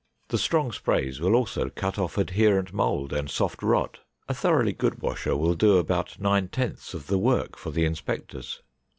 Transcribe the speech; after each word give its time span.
The 0.29 0.39
strong 0.39 0.71
sprays 0.71 1.21
will 1.21 1.35
also 1.35 1.69
cut 1.69 1.99
off 1.99 2.17
adherent 2.17 2.73
mold 2.73 3.13
and 3.13 3.29
soft 3.29 3.61
rot. 3.61 3.99
A 4.27 4.33
thoroughly 4.33 4.73
good 4.73 4.99
washer 4.99 5.35
will 5.37 5.53
do 5.53 5.77
about 5.77 6.19
nine 6.19 6.47
tenths 6.47 6.95
of 6.95 7.05
the 7.05 7.19
work 7.19 7.55
for 7.55 7.69
the 7.69 7.85
inspectors. 7.85 8.63